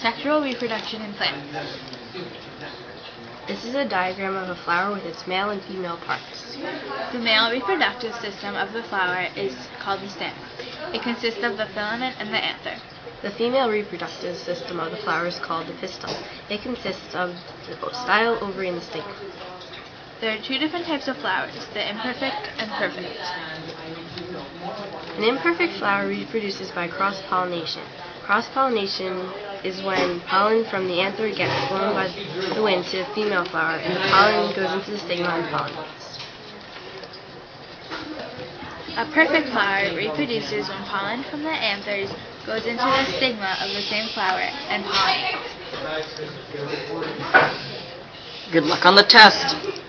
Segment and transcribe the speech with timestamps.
[0.00, 1.46] Sexual reproduction in plants.
[3.46, 6.56] This is a diagram of a flower with its male and female parts.
[7.12, 10.40] The male reproductive system of the flower is called the stamen.
[10.94, 12.80] It consists of the filament and the anther.
[13.20, 16.16] The female reproductive system of the flower is called the pistil.
[16.48, 17.36] It consists of
[17.68, 19.14] the style, ovary, and the stigma.
[20.22, 23.20] There are two different types of flowers, the imperfect and perfect.
[25.18, 27.82] An imperfect flower reproduces by cross-pollination.
[28.22, 29.30] Cross-pollination
[29.64, 32.08] is when pollen from the anther gets blown by
[32.54, 36.18] the wind to the female flower and the pollen goes into the stigma and pollinates.
[38.96, 42.10] A perfect flower reproduces when pollen from the anthers
[42.46, 45.60] goes into the stigma of the same flower and pollinates.
[48.52, 49.79] Good luck on the test.